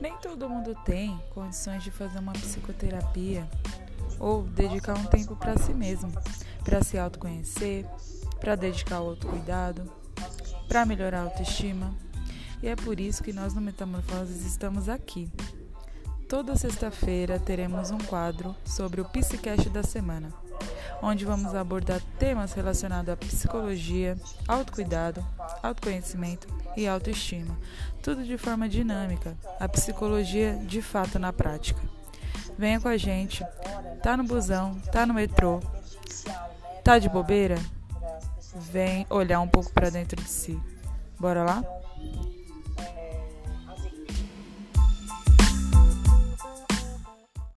Nem 0.00 0.16
todo 0.18 0.48
mundo 0.48 0.76
tem 0.84 1.18
condições 1.34 1.82
de 1.82 1.90
fazer 1.90 2.18
uma 2.18 2.32
psicoterapia 2.32 3.48
ou 4.20 4.42
dedicar 4.42 4.96
um 4.96 5.04
tempo 5.04 5.34
para 5.34 5.56
si 5.58 5.74
mesmo, 5.74 6.12
para 6.64 6.82
se 6.82 6.98
autoconhecer, 6.98 7.84
para 8.40 8.54
dedicar 8.54 8.96
ao 8.96 9.08
autocuidado, 9.08 9.90
para 10.68 10.86
melhorar 10.86 11.20
a 11.20 11.24
autoestima. 11.24 11.92
E 12.62 12.68
é 12.68 12.76
por 12.76 12.98
isso 13.00 13.22
que 13.22 13.32
nós 13.32 13.54
no 13.54 13.60
Metamorfoses 13.60 14.44
estamos 14.44 14.88
aqui. 14.88 15.30
Toda 16.28 16.56
sexta-feira 16.56 17.38
teremos 17.38 17.90
um 17.90 17.98
quadro 17.98 18.54
sobre 18.64 19.00
o 19.00 19.04
Psicast 19.06 19.68
da 19.70 19.82
semana, 19.82 20.32
onde 21.02 21.24
vamos 21.24 21.54
abordar 21.54 22.00
temas 22.18 22.52
relacionados 22.52 23.12
à 23.12 23.16
psicologia, 23.16 24.16
autocuidado, 24.46 25.24
autoconhecimento 25.62 26.48
e 26.76 26.86
autoestima. 26.86 27.58
Tudo 28.02 28.24
de 28.24 28.36
forma 28.38 28.68
dinâmica, 28.68 29.36
a 29.58 29.68
psicologia 29.68 30.56
de 30.66 30.82
fato 30.82 31.18
na 31.18 31.32
prática. 31.32 31.80
Venha 32.56 32.80
com 32.80 32.88
a 32.88 32.96
gente. 32.96 33.44
Tá 34.02 34.16
no 34.16 34.24
busão, 34.24 34.74
tá 34.92 35.06
no 35.06 35.14
metrô, 35.14 35.60
tá 36.82 36.98
de 36.98 37.08
bobeira? 37.08 37.56
Vem 38.72 39.06
olhar 39.10 39.40
um 39.40 39.48
pouco 39.48 39.72
para 39.72 39.90
dentro 39.90 40.20
de 40.20 40.28
si. 40.28 40.58
Bora 41.18 41.44
lá? 41.44 41.64